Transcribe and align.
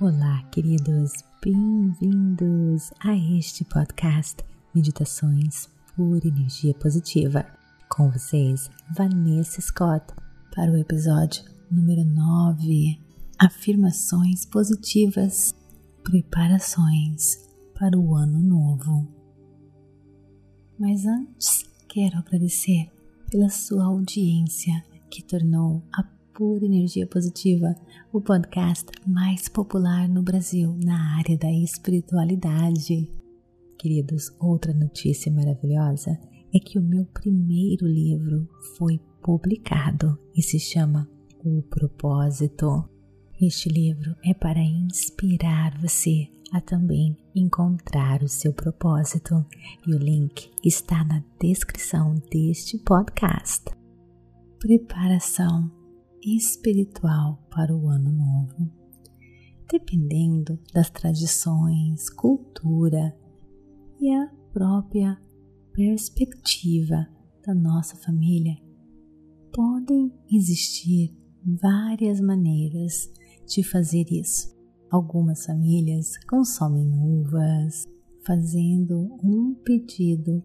Olá, 0.00 0.42
queridos, 0.50 1.12
bem-vindos 1.40 2.90
a 2.98 3.16
este 3.16 3.64
podcast 3.64 4.44
Meditações 4.74 5.68
por 5.94 6.26
Energia 6.26 6.74
Positiva. 6.74 7.46
Com 7.88 8.10
vocês, 8.10 8.68
Vanessa 8.92 9.60
Scott, 9.60 10.04
para 10.52 10.72
o 10.72 10.76
episódio 10.76 11.44
número 11.70 12.04
9: 12.04 12.98
Afirmações 13.38 14.44
Positivas, 14.44 15.54
Preparações 16.02 17.38
para 17.78 17.96
o 17.96 18.16
Ano 18.16 18.40
Novo. 18.40 19.06
Mas 20.76 21.06
antes, 21.06 21.70
quero 21.88 22.18
agradecer 22.18 22.90
pela 23.30 23.48
sua 23.48 23.84
audiência 23.84 24.84
que 25.08 25.22
tornou 25.22 25.84
a 25.92 26.02
Pura 26.34 26.64
Energia 26.64 27.06
Positiva, 27.06 27.76
o 28.12 28.20
podcast 28.20 28.86
mais 29.06 29.48
popular 29.48 30.08
no 30.08 30.20
Brasil 30.20 30.76
na 30.84 31.16
área 31.16 31.38
da 31.38 31.48
espiritualidade. 31.52 33.08
Queridos, 33.78 34.34
outra 34.40 34.74
notícia 34.74 35.30
maravilhosa 35.30 36.18
é 36.52 36.58
que 36.58 36.76
o 36.76 36.82
meu 36.82 37.04
primeiro 37.06 37.86
livro 37.86 38.48
foi 38.76 39.00
publicado 39.22 40.18
e 40.36 40.42
se 40.42 40.58
chama 40.58 41.08
O 41.44 41.62
Propósito. 41.62 42.84
Este 43.40 43.68
livro 43.68 44.16
é 44.24 44.34
para 44.34 44.60
inspirar 44.60 45.80
você 45.80 46.28
a 46.52 46.60
também 46.60 47.16
encontrar 47.32 48.24
o 48.24 48.28
seu 48.28 48.52
propósito 48.52 49.46
e 49.86 49.94
o 49.94 49.98
link 49.98 50.50
está 50.64 51.04
na 51.04 51.22
descrição 51.40 52.20
deste 52.28 52.76
podcast. 52.78 53.64
Preparação 54.58 55.83
espiritual 56.24 57.42
para 57.50 57.74
o 57.74 57.88
ano 57.88 58.10
novo. 58.10 58.70
Dependendo 59.70 60.58
das 60.72 60.90
tradições, 60.90 62.08
cultura 62.10 63.16
e 64.00 64.10
a 64.10 64.28
própria 64.52 65.20
perspectiva 65.72 67.06
da 67.44 67.54
nossa 67.54 67.96
família, 67.96 68.56
podem 69.52 70.12
existir 70.30 71.14
várias 71.44 72.20
maneiras 72.20 73.10
de 73.46 73.62
fazer 73.62 74.06
isso. 74.10 74.54
Algumas 74.90 75.44
famílias 75.44 76.16
consomem 76.26 76.88
uvas, 76.98 77.84
fazendo 78.24 79.18
um 79.22 79.54
pedido 79.64 80.42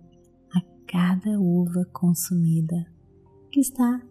a 0.53 0.61
cada 0.87 1.39
uva 1.39 1.85
consumida 1.93 2.85
que 3.51 3.59
está 3.59 4.01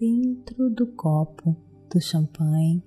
dentro 0.00 0.70
do 0.70 0.86
copo 0.86 1.56
do 1.92 2.00
champanhe, 2.00 2.82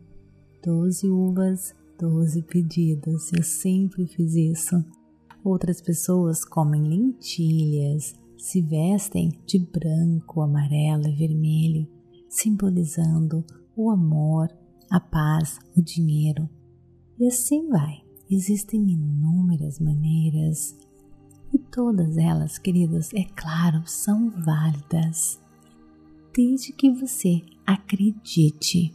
doze 0.64 1.10
uvas, 1.10 1.76
doze 2.00 2.42
pedidos. 2.42 3.34
Eu 3.34 3.44
sempre 3.44 4.08
fiz 4.08 4.36
isso. 4.36 4.84
Outras 5.44 5.82
pessoas 5.82 6.46
comem 6.46 6.84
lentilhas, 6.84 8.14
se 8.38 8.62
vestem 8.62 9.30
de 9.46 9.60
branco, 9.60 10.42
amarelo 10.42 11.08
e 11.08 11.16
vermelho, 11.16 11.88
simbolizando 12.30 13.44
o 13.76 13.90
amor, 13.90 14.48
a 14.90 15.00
paz, 15.00 15.60
o 15.76 15.82
dinheiro. 15.82 16.50
E 17.20 17.28
assim 17.28 17.68
vai. 17.68 18.04
Existem 18.30 18.90
inúmeras 18.90 19.80
maneiras 19.80 20.78
e 21.54 21.58
todas 21.58 22.18
elas, 22.18 22.58
queridos, 22.58 23.14
é 23.14 23.26
claro, 23.36 23.84
são 23.86 24.30
válidas 24.30 25.41
desde 26.34 26.72
que 26.74 26.92
você 26.92 27.42
acredite. 27.66 28.94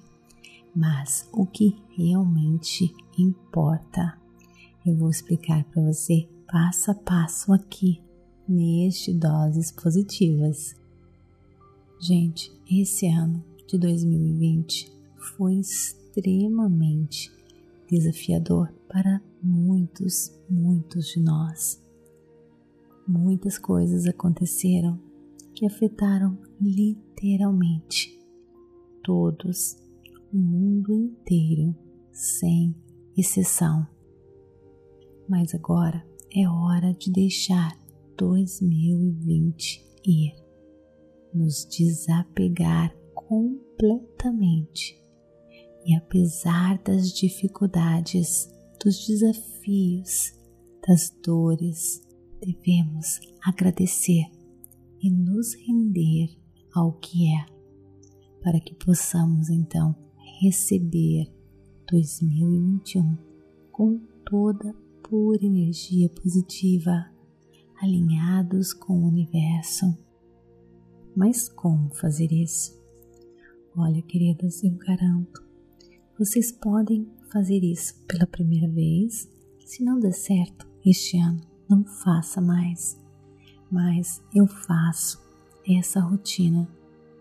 Mas 0.74 1.28
o 1.32 1.46
que 1.46 1.76
realmente 1.96 2.94
importa, 3.18 4.18
eu 4.84 4.96
vou 4.96 5.10
explicar 5.10 5.64
para 5.64 5.82
você 5.82 6.28
passo 6.46 6.90
a 6.90 6.94
passo 6.94 7.52
aqui 7.52 8.00
neste 8.48 9.12
Doses 9.12 9.72
Positivas. 9.72 10.76
Gente, 11.98 12.52
esse 12.70 13.06
ano 13.06 13.42
de 13.66 13.78
2020 13.78 14.92
foi 15.16 15.56
extremamente 15.56 17.32
desafiador 17.88 18.72
para 18.88 19.20
muitos, 19.42 20.32
muitos 20.48 21.08
de 21.08 21.20
nós. 21.20 21.82
Muitas 23.06 23.58
coisas 23.58 24.06
aconteceram 24.06 25.00
que 25.54 25.64
afetaram 25.64 26.36
literalmente 26.60 28.16
todos, 29.02 29.76
o 30.32 30.36
mundo 30.36 30.92
inteiro, 30.94 31.74
sem 32.12 32.74
exceção. 33.16 33.86
Mas 35.28 35.54
agora 35.54 36.06
é 36.34 36.48
hora 36.48 36.92
de 36.94 37.12
deixar 37.12 37.76
2020 38.16 39.84
ir, 40.04 40.34
nos 41.32 41.64
desapegar 41.66 42.96
completamente 43.14 45.06
e 45.86 45.94
apesar 45.94 46.82
das 46.82 47.12
dificuldades, 47.12 48.50
dos 48.82 49.06
desafios, 49.06 50.34
das 50.86 51.10
dores, 51.24 52.02
devemos 52.40 53.20
agradecer 53.40 54.24
e 55.00 55.08
nos 55.08 55.54
render 55.54 56.36
ao 56.76 56.92
que 56.92 57.32
é, 57.32 57.46
para 58.42 58.60
que 58.60 58.74
possamos 58.74 59.48
então 59.48 59.96
receber 60.40 61.32
2021 61.90 63.16
com 63.72 63.98
toda 64.28 64.74
pura 65.02 65.42
energia 65.42 66.08
positiva, 66.10 67.10
alinhados 67.80 68.74
com 68.74 69.02
o 69.02 69.08
universo. 69.08 69.96
Mas 71.16 71.48
como 71.48 71.94
fazer 71.94 72.30
isso? 72.30 72.78
Olha, 73.74 74.02
queridas, 74.02 74.62
eu 74.62 74.72
garanto, 74.72 75.42
vocês 76.18 76.52
podem 76.52 77.08
fazer 77.32 77.64
isso 77.64 78.04
pela 78.06 78.26
primeira 78.26 78.68
vez. 78.68 79.30
Se 79.64 79.82
não 79.82 79.98
der 79.98 80.12
certo 80.12 80.68
este 80.84 81.18
ano, 81.18 81.40
não 81.68 81.84
faça 81.84 82.40
mais 82.40 83.00
mas 83.70 84.22
eu 84.34 84.46
faço 84.46 85.25
essa 85.68 86.00
rotina. 86.00 86.68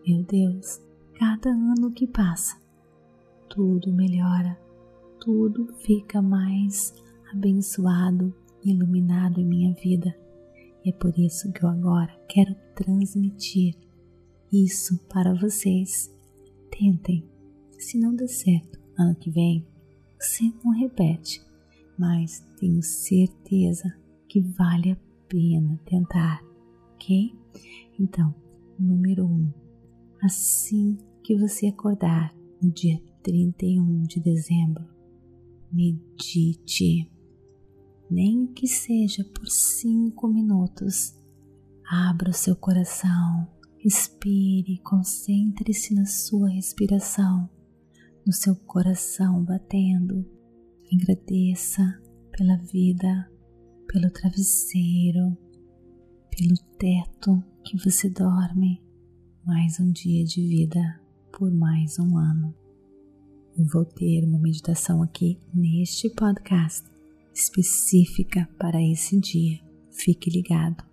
Meu 0.05 0.23
Deus, 0.23 0.81
cada 1.15 1.49
ano 1.49 1.91
que 1.91 2.05
passa, 2.05 2.55
tudo 3.49 3.91
melhora, 3.91 4.59
tudo 5.19 5.73
fica 5.79 6.21
mais 6.21 6.93
abençoado 7.31 8.33
iluminado 8.63 9.39
em 9.39 9.45
minha 9.45 9.73
vida. 9.73 10.15
E 10.83 10.89
é 10.89 10.93
por 10.93 11.17
isso 11.17 11.51
que 11.51 11.63
eu 11.63 11.69
agora 11.69 12.13
quero 12.27 12.55
transmitir 12.75 13.75
isso 14.51 14.97
para 15.07 15.33
vocês. 15.33 16.13
Tentem. 16.69 17.23
Se 17.79 17.97
não 17.97 18.15
der 18.15 18.27
certo 18.27 18.79
ano 18.97 19.15
que 19.15 19.29
vem, 19.29 19.65
você 20.19 20.51
não 20.63 20.71
repete, 20.71 21.41
mas 21.97 22.39
tenho 22.59 22.81
certeza 22.81 23.93
que 24.27 24.41
vale 24.41 24.91
a 24.91 24.97
pena 25.27 25.79
tentar, 25.85 26.41
ok? 26.93 27.35
Então, 27.99 28.33
número 28.79 29.25
1. 29.25 29.27
Um, 29.27 29.53
assim 30.21 30.97
que 31.23 31.37
você 31.37 31.67
acordar 31.67 32.35
no 32.61 32.71
dia 32.71 33.01
31 33.23 34.03
de 34.03 34.19
dezembro, 34.19 34.85
medite, 35.71 37.11
nem 38.09 38.47
que 38.47 38.67
seja 38.67 39.23
por 39.23 39.47
5 39.47 40.27
minutos. 40.27 41.17
Abra 41.87 42.29
o 42.29 42.33
seu 42.33 42.55
coração, 42.55 43.47
respire, 43.79 44.79
concentre-se 44.79 45.93
na 45.93 46.05
sua 46.05 46.49
respiração, 46.49 47.49
no 48.25 48.33
seu 48.33 48.55
coração 48.55 49.43
batendo. 49.43 50.25
Agradeça 50.93 52.01
pela 52.31 52.57
vida, 52.57 53.29
pelo 53.87 54.09
travesseiro, 54.11 55.37
pelo 56.37 56.57
teto 56.77 57.41
que 57.63 57.77
você 57.77 58.09
dorme, 58.09 58.81
mais 59.45 59.79
um 59.79 59.89
dia 59.89 60.25
de 60.25 60.45
vida 60.45 60.99
por 61.31 61.49
mais 61.49 61.97
um 61.97 62.17
ano. 62.17 62.53
Eu 63.57 63.65
vou 63.67 63.85
ter 63.85 64.25
uma 64.25 64.37
meditação 64.37 65.01
aqui 65.01 65.39
neste 65.53 66.09
podcast 66.09 66.85
específica 67.33 68.49
para 68.59 68.81
esse 68.81 69.17
dia. 69.17 69.61
Fique 69.91 70.29
ligado. 70.29 70.83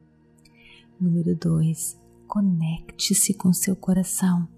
Número 1.00 1.34
2. 1.34 2.00
Conecte-se 2.28 3.34
com 3.34 3.52
seu 3.52 3.74
coração 3.74 4.48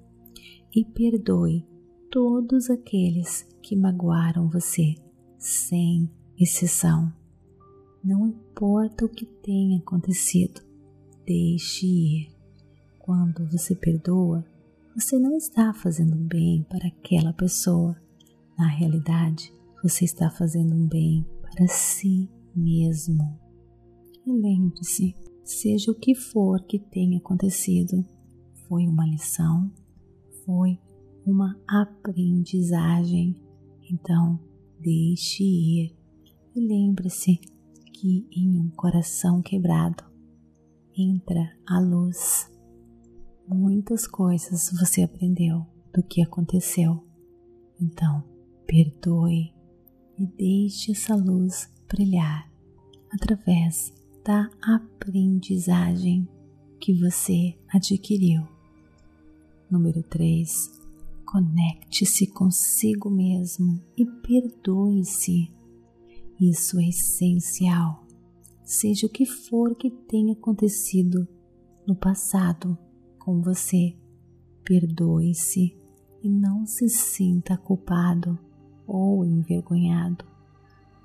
e 0.77 0.85
perdoe 0.85 1.67
todos 2.11 2.69
aqueles 2.69 3.49
que 3.63 3.75
magoaram 3.75 4.51
você, 4.51 4.97
sem 5.39 6.11
exceção. 6.39 7.11
Não 8.05 8.27
importa 8.27 9.07
o 9.07 9.09
que 9.09 9.25
tenha 9.25 9.79
acontecido, 9.79 10.61
deixe 11.27 11.87
ir. 11.87 12.35
Quando 12.99 13.47
você 13.51 13.75
perdoa, 13.75 14.45
você 14.95 15.19
não 15.19 15.37
está 15.37 15.75
fazendo 15.75 16.17
bem 16.17 16.63
para 16.69 16.87
aquela 16.89 17.33
pessoa. 17.33 17.97
Na 18.57 18.69
realidade, 18.69 19.53
Você 19.85 20.07
está 20.07 20.31
fazendo 20.31 20.75
um 20.75 20.89
bem 20.89 21.27
para 21.43 21.69
si 21.69 22.27
mesmo. 22.57 23.39
E 24.27 24.33
lembre-se, 24.33 25.15
seja 25.45 25.91
o 25.91 25.95
que 25.95 26.15
for 26.15 26.63
que 26.65 26.79
tenha 26.79 27.19
acontecido, 27.19 28.03
foi 28.67 28.87
uma 28.87 29.07
lição, 29.07 29.71
foi 30.47 30.79
uma 31.27 31.55
aprendizagem. 31.69 33.37
Então, 33.93 34.41
deixe 34.81 35.45
ir 35.45 35.95
e 36.57 36.61
lembre-se 36.67 37.39
que 37.93 38.27
em 38.35 38.59
um 38.59 38.71
coração 38.71 39.43
quebrado 39.43 40.03
entra 40.97 41.53
a 41.67 41.81
luz. 41.81 42.51
Muitas 43.47 44.07
coisas 44.07 44.71
você 44.79 45.03
aprendeu 45.03 45.67
do 45.93 46.03
que 46.03 46.23
aconteceu. 46.23 47.05
Então, 47.81 48.25
perdoe 48.67 49.53
e 50.19 50.27
deixe 50.27 50.93
essa 50.93 51.15
luz 51.15 51.69
brilhar 51.89 52.51
através 53.13 53.93
da 54.25 54.49
aprendizagem 54.63 56.29
que 56.81 56.95
você 56.95 57.57
adquiriu. 57.69 58.47
Número 59.71 60.03
3. 60.03 60.83
Conecte-se 61.25 62.29
consigo 62.29 63.11
mesmo 63.11 63.83
e 63.97 64.05
perdoe-se 64.07 65.53
isso 66.41 66.79
é 66.81 66.89
essencial. 66.89 68.04
Seja 68.65 69.07
o 69.07 69.11
que 69.11 69.27
for 69.27 69.75
que 69.75 69.91
tenha 69.91 70.33
acontecido 70.33 71.29
no 71.87 71.95
passado 71.95 72.77
com 73.19 73.43
você, 73.43 73.95
perdoe-se 74.65 75.77
e 76.23 76.29
não 76.29 76.67
se 76.67 76.89
sinta 76.89 77.57
culpado 77.57 78.39
ou 78.87 79.25
envergonhado. 79.25 80.25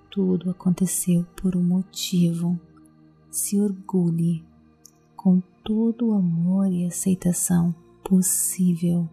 Tudo 0.10 0.50
aconteceu 0.50 1.26
por 1.36 1.56
um 1.56 1.64
motivo. 1.64 2.60
Se 3.30 3.60
orgulhe 3.60 4.44
com 5.16 5.42
todo 5.64 6.08
o 6.08 6.14
amor 6.14 6.72
e 6.72 6.86
aceitação 6.86 7.76
possível. 8.04 9.08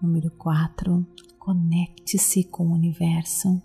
Número 0.00 0.30
4. 0.32 1.04
Conecte-se 1.38 2.44
com 2.44 2.68
o 2.68 2.74
universo 2.74 3.60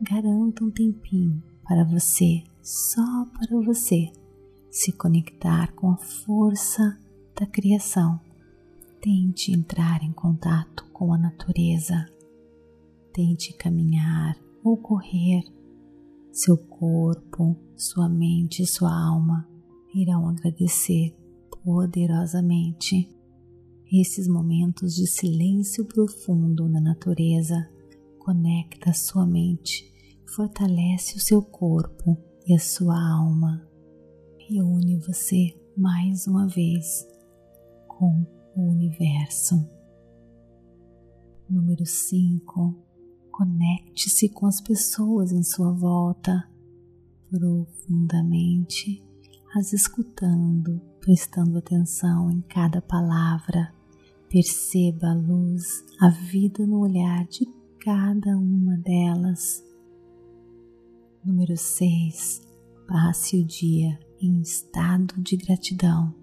garanta 0.00 0.64
um 0.64 0.70
tempinho 0.70 1.42
para 1.64 1.84
você, 1.84 2.42
só 2.64 3.26
para 3.26 3.60
você, 3.60 4.10
se 4.70 4.90
conectar 4.90 5.74
com 5.74 5.90
a 5.90 5.98
força 5.98 6.98
da 7.38 7.46
criação. 7.46 8.18
Tente 9.02 9.52
entrar 9.52 10.02
em 10.02 10.12
contato 10.12 10.86
com 10.90 11.12
a 11.12 11.18
natureza. 11.18 12.08
Tente 13.12 13.52
caminhar 13.52 14.34
ou 14.64 14.78
correr. 14.78 15.42
Seu 16.32 16.56
corpo, 16.56 17.54
sua 17.76 18.08
mente 18.08 18.62
e 18.62 18.66
sua 18.66 18.90
alma 18.90 19.46
irão 19.94 20.26
agradecer 20.26 21.14
poderosamente. 21.62 23.14
Esses 23.92 24.26
momentos 24.26 24.94
de 24.94 25.06
silêncio 25.06 25.84
profundo 25.84 26.66
na 26.66 26.80
natureza 26.80 27.68
conecta 28.18 28.94
sua 28.94 29.26
mente, 29.26 29.92
fortalece 30.26 31.18
o 31.18 31.20
seu 31.20 31.42
corpo 31.42 32.16
e 32.46 32.54
a 32.54 32.58
sua 32.58 32.94
alma. 32.94 33.66
Reúne 34.38 34.96
você 34.98 35.58
mais 35.76 36.26
uma 36.26 36.46
vez 36.46 37.06
com 37.88 38.26
o 38.54 38.70
universo. 38.70 39.68
Número 41.48 41.84
5. 41.84 42.74
Conecte-se 43.30 44.28
com 44.28 44.46
as 44.46 44.60
pessoas 44.60 45.32
em 45.32 45.42
sua 45.42 45.72
volta 45.72 46.48
profundamente, 47.30 49.02
as 49.56 49.72
escutando, 49.72 50.80
prestando 51.00 51.58
atenção 51.58 52.30
em 52.30 52.40
cada 52.42 52.80
palavra. 52.80 53.72
Perceba 54.28 55.08
a 55.08 55.14
luz, 55.14 55.84
a 56.00 56.10
vida 56.10 56.66
no 56.66 56.80
olhar 56.80 57.26
de 57.26 57.46
cada 57.80 58.36
uma 58.36 58.76
delas. 58.78 59.62
Número 61.24 61.56
6. 61.56 62.42
Passe 62.86 63.38
o 63.38 63.44
dia 63.46 63.98
em 64.20 64.42
estado 64.42 65.14
de 65.22 65.36
gratidão. 65.36 66.14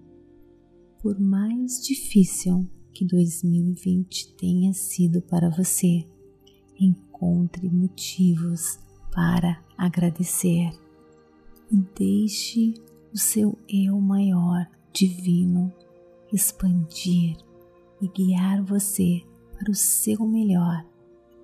Por 1.00 1.18
mais 1.18 1.82
difícil 1.84 2.70
que 2.94 3.04
2020 3.04 4.32
tenha 4.34 4.72
sido 4.72 5.20
para 5.20 5.50
você, 5.50 6.06
encontre 6.78 7.68
motivos 7.68 8.78
para 9.12 9.60
agradecer 9.76 10.70
e 11.68 11.76
deixe 11.98 12.74
o 13.12 13.18
seu 13.18 13.58
eu 13.68 14.00
maior 14.00 14.70
divino 14.92 15.72
expandir 16.32 17.36
e 18.00 18.06
guiar 18.06 18.62
você 18.62 19.20
para 19.58 19.68
o 19.68 19.74
seu 19.74 20.24
melhor 20.24 20.86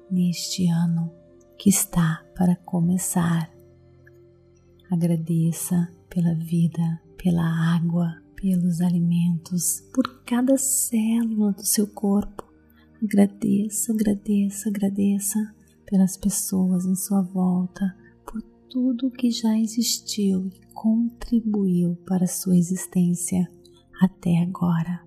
neste 0.09 0.69
ano 0.69 1.11
que 1.59 1.69
está 1.69 2.25
para 2.39 2.55
começar. 2.55 3.51
Agradeça 4.89 5.93
pela 6.09 6.35
vida, 6.35 7.03
pela 7.21 7.43
água, 7.75 8.23
pelos 8.41 8.81
alimentos, 8.81 9.81
por 9.93 10.23
cada 10.25 10.57
célula 10.57 11.51
do 11.53 11.67
seu 11.67 11.89
corpo. 11.89 12.45
Agradeça, 13.03 13.93
agradeça, 13.93 14.69
agradeça 14.69 15.55
pelas 15.85 16.17
pessoas 16.17 16.87
em 16.87 16.95
sua 16.95 17.23
volta, 17.23 17.97
por 18.25 18.41
tudo 18.71 19.11
que 19.11 19.33
já 19.33 19.59
existiu 19.59 20.47
e 20.47 20.73
contribuiu 20.73 21.97
para 22.07 22.25
a 22.25 22.29
sua 22.29 22.57
existência 22.57 23.51
até 24.01 24.39
agora. 24.39 25.03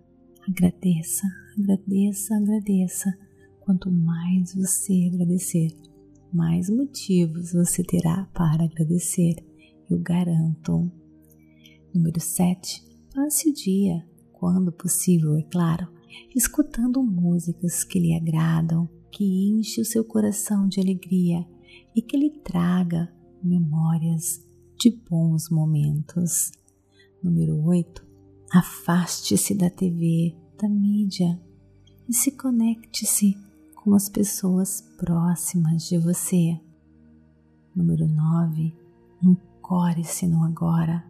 Agradeça, 0.45 1.25
agradeça, 1.57 2.35
agradeça 2.35 3.17
Quanto 3.61 3.91
mais 3.91 4.55
você 4.55 5.09
agradecer, 5.13 5.69
mais 6.33 6.69
motivos 6.69 7.53
você 7.53 7.83
terá 7.83 8.27
para 8.33 8.63
agradecer, 8.63 9.35
eu 9.89 9.99
garanto. 9.99 10.89
Número 11.93 12.19
7. 12.19 12.83
Passe 13.13 13.49
o 13.49 13.53
dia, 13.53 14.05
quando 14.31 14.71
possível, 14.71 15.35
é 15.35 15.43
claro, 15.43 15.87
escutando 16.35 17.03
músicas 17.03 17.83
que 17.83 17.99
lhe 17.99 18.15
agradam, 18.15 18.89
que 19.11 19.25
enche 19.49 19.81
o 19.81 19.85
seu 19.85 20.05
coração 20.05 20.67
de 20.67 20.79
alegria 20.79 21.45
e 21.95 22.01
que 22.01 22.17
lhe 22.17 22.29
traga 22.29 23.11
memórias 23.43 24.41
de 24.79 24.89
bons 25.09 25.49
momentos. 25.49 26.51
Número 27.21 27.61
8. 27.65 28.05
Afaste-se 28.53 29.53
da 29.53 29.69
TV, 29.69 30.35
da 30.59 30.67
mídia 30.69 31.39
e 32.07 32.13
se 32.13 32.31
conecte-se 32.31 33.37
com 33.83 33.95
as 33.95 34.07
pessoas 34.07 34.81
próximas 34.97 35.87
de 35.87 35.97
você. 35.97 36.59
Número 37.75 38.07
9. 38.07 38.75
Ancore-se 39.25 40.27
no 40.27 40.43
agora. 40.43 41.03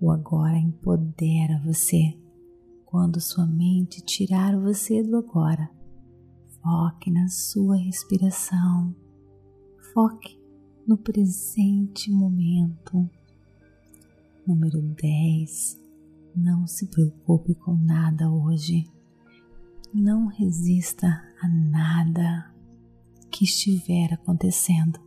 O 0.00 0.10
agora 0.10 0.56
empodera 0.56 1.60
você. 1.64 2.18
Quando 2.86 3.20
sua 3.20 3.44
mente 3.44 4.00
tirar 4.00 4.58
você 4.58 5.02
do 5.02 5.18
agora, 5.18 5.70
foque 6.62 7.10
na 7.10 7.28
sua 7.28 7.76
respiração. 7.76 8.94
Foque 9.92 10.40
no 10.86 10.96
presente 10.96 12.10
momento. 12.10 13.06
Número 14.46 14.80
10. 14.80 15.78
Não 16.34 16.66
se 16.66 16.86
preocupe 16.86 17.54
com 17.54 17.76
nada 17.76 18.30
hoje. 18.30 18.90
Não 19.92 20.26
resista 20.26 21.06
a 21.40 21.48
nada 21.48 22.54
que 23.30 23.44
estiver 23.44 24.12
acontecendo 24.12 25.00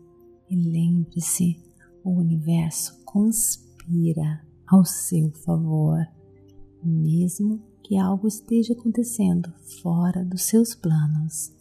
e 0.50 0.56
lembre-se: 0.56 1.62
o 2.04 2.10
universo 2.18 3.00
conspira 3.06 4.44
ao 4.68 4.84
seu 4.84 5.32
favor, 5.46 6.00
mesmo 6.84 7.62
que 7.84 7.96
algo 7.96 8.28
esteja 8.28 8.74
acontecendo 8.74 9.54
fora 9.84 10.26
dos 10.26 10.44
seus 10.44 10.74
planos. 10.74 11.54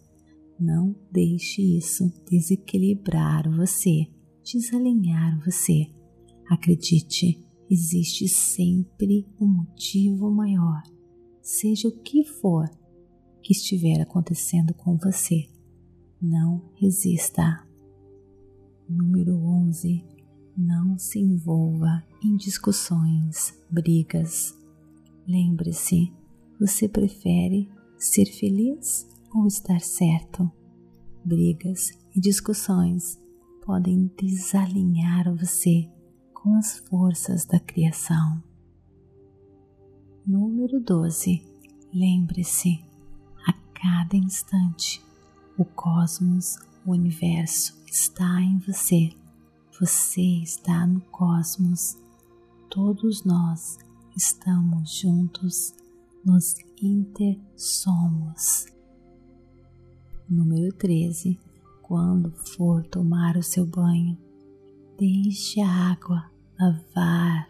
Não 0.59 0.95
deixe 1.11 1.77
isso 1.77 2.11
desequilibrar 2.27 3.47
você, 3.55 4.07
desalinhar 4.43 5.39
você. 5.45 5.91
Acredite, 6.49 7.39
existe 7.69 8.27
sempre 8.27 9.27
um 9.39 9.45
motivo 9.45 10.31
maior. 10.31 10.81
Seja 11.41 11.87
o 11.87 11.91
que 12.01 12.23
for 12.23 12.69
que 13.41 13.53
estiver 13.53 14.01
acontecendo 14.01 14.73
com 14.73 14.97
você. 14.97 15.47
Não 16.21 16.61
resista. 16.75 17.65
Número 18.87 19.35
11. 19.35 20.03
Não 20.57 20.97
se 20.97 21.19
envolva 21.19 22.03
em 22.23 22.35
discussões, 22.35 23.57
brigas. 23.69 24.55
Lembre-se, 25.27 26.13
você 26.59 26.87
prefere 26.87 27.69
ser 27.97 28.25
feliz 28.25 29.07
ou 29.33 29.47
estar 29.47 29.79
certo? 29.79 30.51
Brigas 31.23 31.91
e 32.15 32.19
discussões 32.19 33.19
podem 33.65 34.11
desalinhar 34.19 35.33
você 35.35 35.89
com 36.33 36.55
as 36.55 36.79
forças 36.79 37.45
da 37.45 37.59
criação. 37.59 38.43
Número 40.25 40.79
12. 40.79 41.43
Lembre-se, 41.93 42.83
cada 43.81 44.15
instante, 44.15 45.03
o 45.57 45.65
cosmos, 45.65 46.59
o 46.85 46.91
universo 46.91 47.81
está 47.87 48.39
em 48.39 48.59
você. 48.59 49.11
Você 49.79 50.21
está 50.43 50.85
no 50.85 51.01
cosmos. 51.01 51.97
Todos 52.69 53.23
nós 53.23 53.79
estamos 54.15 54.99
juntos, 54.99 55.73
nos 56.23 56.55
intersomos. 56.79 58.67
Número 60.29 60.71
13. 60.73 61.39
Quando 61.81 62.31
for 62.55 62.85
tomar 62.85 63.35
o 63.35 63.43
seu 63.43 63.65
banho, 63.65 64.15
deixe 64.97 65.59
a 65.59 65.91
água 65.91 66.31
lavar, 66.59 67.49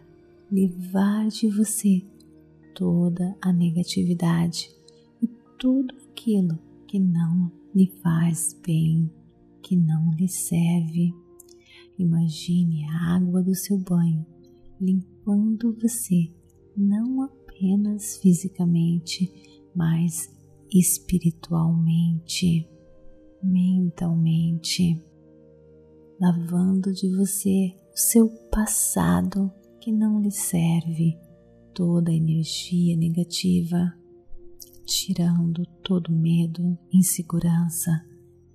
levar 0.50 1.28
de 1.28 1.48
você 1.48 2.02
toda 2.74 3.36
a 3.42 3.52
negatividade 3.52 4.81
tudo 5.62 5.94
aquilo 6.10 6.58
que 6.88 6.98
não 6.98 7.48
lhe 7.72 7.86
faz 8.02 8.52
bem, 8.66 9.08
que 9.62 9.76
não 9.76 10.10
lhe 10.14 10.26
serve. 10.26 11.14
Imagine 11.96 12.84
a 12.86 13.14
água 13.14 13.40
do 13.44 13.54
seu 13.54 13.78
banho 13.78 14.26
limpando 14.80 15.72
você, 15.80 16.32
não 16.76 17.22
apenas 17.22 18.16
fisicamente, 18.16 19.32
mas 19.72 20.36
espiritualmente, 20.68 22.68
mentalmente, 23.40 25.00
lavando 26.20 26.92
de 26.92 27.08
você 27.14 27.72
o 27.94 27.96
seu 27.96 28.28
passado 28.50 29.48
que 29.80 29.92
não 29.92 30.20
lhe 30.20 30.32
serve, 30.32 31.16
toda 31.72 32.10
a 32.10 32.16
energia 32.16 32.96
negativa, 32.96 34.01
tirando 34.84 35.64
todo 35.82 36.12
medo, 36.12 36.78
insegurança 36.92 38.04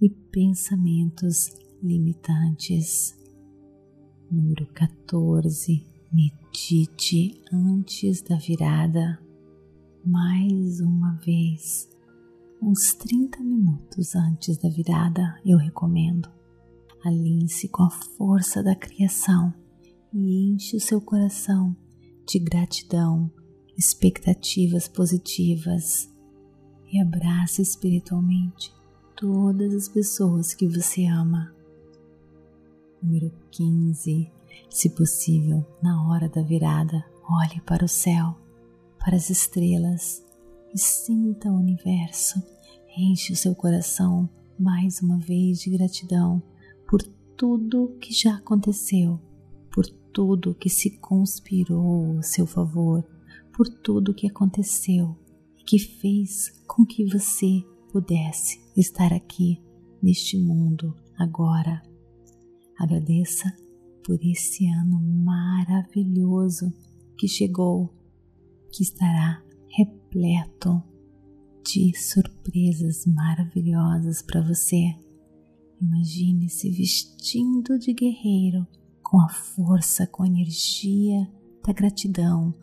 e 0.01 0.09
pensamentos 0.09 1.49
limitantes. 1.81 3.17
Número 4.31 4.65
14. 4.73 5.85
Medite 6.11 7.41
antes 7.51 8.21
da 8.21 8.37
virada 8.37 9.19
mais 10.07 10.79
uma 10.79 11.15
vez, 11.15 11.89
uns 12.61 12.93
30 12.93 13.43
minutos 13.43 14.15
antes 14.15 14.57
da 14.57 14.69
virada, 14.69 15.37
eu 15.45 15.57
recomendo. 15.57 16.29
Alinhe-se 17.03 17.67
com 17.67 17.83
a 17.83 17.89
força 17.89 18.63
da 18.63 18.73
criação 18.73 19.53
e 20.13 20.49
enche 20.49 20.77
o 20.77 20.79
seu 20.79 21.01
coração 21.01 21.75
de 22.25 22.39
gratidão, 22.39 23.29
expectativas 23.77 24.87
positivas 24.87 26.09
e 26.91 27.01
abrace 27.01 27.61
espiritualmente 27.61 28.73
todas 29.15 29.73
as 29.73 29.87
pessoas 29.87 30.53
que 30.53 30.67
você 30.67 31.05
ama. 31.05 31.53
Número 33.01 33.31
15. 33.51 34.31
Se 34.69 34.89
possível, 34.89 35.65
na 35.81 36.07
hora 36.07 36.29
da 36.29 36.41
virada, 36.41 37.03
olhe 37.29 37.61
para 37.61 37.85
o 37.85 37.87
céu 37.87 38.35
para 39.07 39.15
as 39.15 39.29
estrelas 39.29 40.21
e 40.73 40.77
sinta 40.77 41.49
o 41.49 41.57
universo. 41.57 42.43
Enche 42.97 43.31
o 43.31 43.37
seu 43.37 43.55
coração 43.55 44.29
mais 44.59 45.01
uma 45.01 45.17
vez 45.17 45.61
de 45.61 45.69
gratidão 45.69 46.43
por 46.85 47.01
tudo 47.37 47.95
que 48.01 48.13
já 48.13 48.35
aconteceu, 48.35 49.17
por 49.71 49.85
tudo 50.11 50.55
que 50.55 50.69
se 50.69 50.97
conspirou 50.97 52.17
a 52.17 52.21
seu 52.21 52.45
favor, 52.45 53.01
por 53.53 53.69
tudo 53.69 54.13
que 54.13 54.27
aconteceu 54.27 55.15
que 55.67 55.77
fez 55.77 56.49
com 56.65 56.85
que 56.85 57.03
você 57.03 57.61
pudesse 57.91 58.57
estar 58.77 59.11
aqui 59.11 59.61
neste 60.01 60.37
mundo 60.39 60.95
agora. 61.17 61.83
Agradeça 62.79 63.53
por 64.05 64.17
esse 64.23 64.65
ano 64.65 64.97
maravilhoso 65.25 66.71
que 67.17 67.27
chegou 67.27 67.93
que 68.71 68.81
estará 68.81 69.43
repleto 69.77 70.81
de 71.65 71.93
surpresas 71.97 73.05
maravilhosas 73.05 74.21
para 74.21 74.41
você. 74.41 74.95
Imagine 75.81 76.49
se 76.49 76.71
vestindo 76.71 77.77
de 77.77 77.93
guerreiro 77.93 78.65
com 79.03 79.19
a 79.19 79.27
força, 79.27 80.07
com 80.07 80.23
a 80.23 80.27
energia 80.27 81.29
da 81.65 81.73
gratidão, 81.73 82.55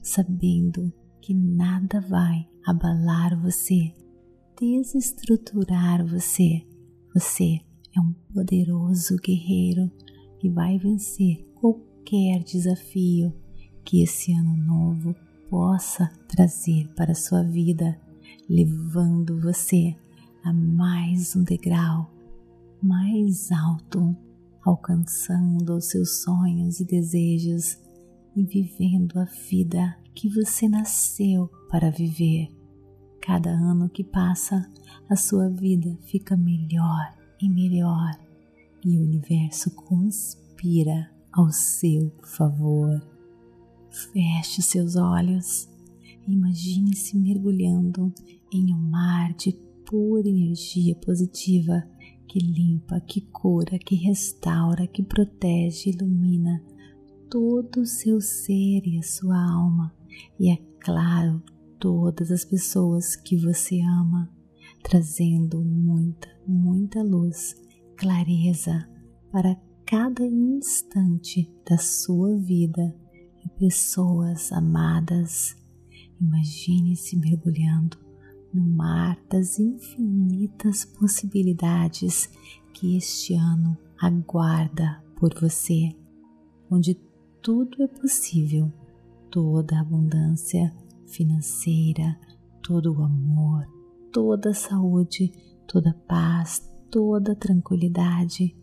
sabendo 0.00 0.92
que 1.20 1.34
nada 1.34 2.00
vai 2.00 2.51
abalar 2.66 3.40
você, 3.40 3.92
desestruturar 4.58 6.06
você. 6.06 6.66
Você 7.14 7.60
é 7.94 8.00
um 8.00 8.12
poderoso 8.32 9.16
guerreiro 9.16 9.90
e 10.42 10.48
vai 10.48 10.78
vencer 10.78 11.46
qualquer 11.60 12.42
desafio 12.42 13.32
que 13.84 14.02
esse 14.02 14.32
ano 14.32 14.56
novo 14.56 15.14
possa 15.50 16.10
trazer 16.28 16.88
para 16.96 17.12
a 17.12 17.16
sua 17.16 17.42
vida, 17.42 18.00
levando 18.48 19.40
você 19.40 19.94
a 20.42 20.52
mais 20.52 21.36
um 21.36 21.44
degrau 21.44 22.12
mais 22.82 23.52
alto, 23.52 24.14
alcançando 24.64 25.76
os 25.76 25.86
seus 25.86 26.22
sonhos 26.22 26.80
e 26.80 26.84
desejos 26.84 27.78
e 28.34 28.44
vivendo 28.44 29.18
a 29.18 29.24
vida 29.24 29.96
que 30.14 30.28
você 30.28 30.68
nasceu 30.68 31.48
para 31.70 31.90
viver. 31.90 32.48
Cada 33.20 33.50
ano 33.50 33.88
que 33.88 34.02
passa, 34.02 34.70
a 35.08 35.16
sua 35.16 35.48
vida 35.48 35.96
fica 36.02 36.36
melhor 36.36 37.14
e 37.40 37.48
melhor 37.48 38.18
e 38.84 38.98
o 38.98 39.02
universo 39.02 39.70
conspira 39.74 41.10
ao 41.32 41.50
seu 41.50 42.12
favor. 42.24 43.00
Feche 43.90 44.62
seus 44.62 44.96
olhos 44.96 45.68
e 46.26 46.32
imagine-se 46.32 47.16
mergulhando 47.16 48.12
em 48.52 48.74
um 48.74 48.78
mar 48.78 49.32
de 49.34 49.52
pura 49.86 50.28
energia 50.28 50.94
positiva 50.96 51.86
que 52.26 52.38
limpa, 52.38 52.98
que 53.00 53.20
cura, 53.20 53.78
que 53.78 53.94
restaura, 53.94 54.86
que 54.86 55.02
protege, 55.02 55.90
ilumina 55.90 56.62
todo 57.32 57.80
o 57.80 57.86
seu 57.86 58.20
ser 58.20 58.86
e 58.86 58.98
a 58.98 59.02
sua 59.02 59.42
alma, 59.42 59.90
e 60.38 60.50
é 60.50 60.58
claro, 60.80 61.42
todas 61.80 62.30
as 62.30 62.44
pessoas 62.44 63.16
que 63.16 63.38
você 63.38 63.80
ama, 63.80 64.30
trazendo 64.82 65.64
muita, 65.64 66.28
muita 66.46 67.02
luz, 67.02 67.54
clareza 67.96 68.86
para 69.30 69.58
cada 69.86 70.26
instante 70.26 71.50
da 71.66 71.78
sua 71.78 72.36
vida 72.36 72.94
e 73.42 73.48
pessoas 73.58 74.52
amadas. 74.52 75.56
Imagine-se 76.20 77.16
mergulhando 77.16 77.96
no 78.52 78.62
mar 78.62 79.18
das 79.30 79.58
infinitas 79.58 80.84
possibilidades 80.84 82.28
que 82.74 82.94
este 82.98 83.32
ano 83.32 83.74
aguarda 83.98 85.02
por 85.16 85.32
você, 85.40 85.96
onde 86.70 86.94
tudo 87.42 87.82
é 87.82 87.88
possível, 87.88 88.72
toda 89.28 89.76
a 89.76 89.80
abundância 89.80 90.72
financeira, 91.08 92.16
todo 92.62 92.92
o 92.92 93.02
amor, 93.02 93.66
toda 94.12 94.50
a 94.50 94.54
saúde, 94.54 95.32
toda 95.66 95.90
a 95.90 96.06
paz, 96.06 96.62
toda 96.88 97.32
a 97.32 97.36
tranquilidade, 97.36 98.56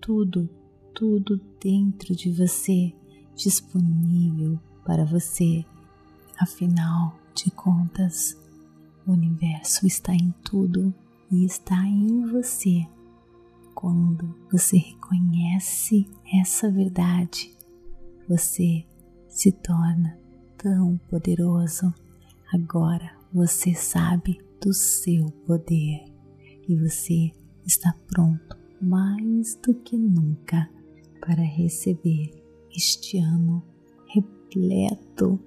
tudo, 0.00 0.48
tudo 0.94 1.40
dentro 1.60 2.14
de 2.14 2.30
você 2.30 2.94
disponível 3.34 4.58
para 4.84 5.04
você. 5.04 5.64
Afinal 6.38 7.18
de 7.34 7.50
contas, 7.50 8.38
o 9.04 9.12
universo 9.12 9.84
está 9.84 10.14
em 10.14 10.32
tudo 10.44 10.94
e 11.28 11.44
está 11.44 11.76
em 11.86 12.24
você. 12.26 12.86
Quando 13.74 14.32
você 14.50 14.76
reconhece 14.76 16.08
essa 16.32 16.70
verdade, 16.70 17.50
você 18.28 18.84
se 19.28 19.52
torna 19.52 20.18
tão 20.56 20.98
poderoso. 21.08 21.92
Agora 22.52 23.10
você 23.32 23.74
sabe 23.74 24.38
do 24.60 24.72
seu 24.72 25.30
poder 25.46 26.04
e 26.68 26.76
você 26.76 27.32
está 27.66 27.94
pronto 28.08 28.56
mais 28.80 29.56
do 29.56 29.74
que 29.74 29.96
nunca 29.96 30.68
para 31.20 31.42
receber 31.42 32.30
este 32.74 33.18
ano 33.18 33.62
repleto 34.06 35.38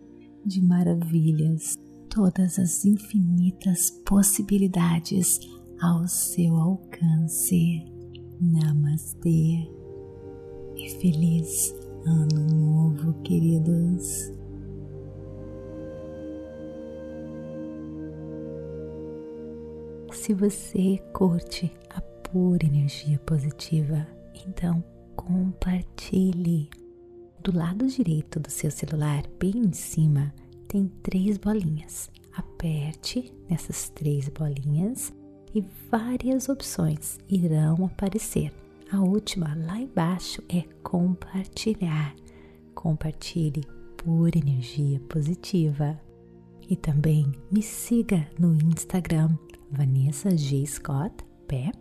de 0.46 0.62
maravilhas, 0.62 1.76
todas 2.10 2.60
as 2.60 2.86
infinitas 2.86 3.92
possibilidades 4.06 5.40
ao 5.82 6.08
seu 6.08 6.56
alcance. 6.56 7.84
Namastê 8.42 9.70
e 10.76 10.90
feliz 11.00 11.74
Ano 12.06 12.40
Novo, 12.40 13.14
queridos. 13.24 14.32
Se 20.14 20.34
você 20.36 21.00
curte 21.14 21.72
a 21.90 22.00
pura 22.02 22.64
energia 22.64 23.18
positiva, 23.26 24.06
então 24.48 24.84
compartilhe. 25.16 26.70
Do 27.42 27.58
lado 27.58 27.88
direito 27.88 28.40
do 28.40 28.52
seu 28.52 28.70
celular, 28.70 29.24
bem 29.40 29.58
em 29.58 29.74
cima, 29.74 30.32
tem 30.68 30.88
três 31.02 31.40
bolinhas. 31.40 32.12
Aperte 32.36 33.34
nessas 33.50 33.90
três 33.90 34.30
bolinhas 34.30 35.12
e 35.56 35.64
várias 35.90 36.50
opções 36.50 37.18
irão 37.28 37.86
aparecer. 37.86 38.52
A 38.92 39.02
última 39.02 39.56
lá 39.56 39.80
embaixo 39.80 40.44
é 40.48 40.62
compartilhar. 40.84 42.16
Compartilhe 42.74 43.66
por 43.98 44.36
energia 44.36 45.00
positiva. 45.10 46.00
E 46.70 46.76
também 46.76 47.32
me 47.52 47.62
siga 47.62 48.28
no 48.40 48.56
Instagram 48.56 49.38
Vanessa 49.72 50.36
G. 50.38 50.66
Scott 50.66 51.14
Pep 51.48 51.78